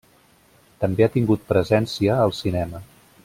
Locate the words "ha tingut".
1.07-1.45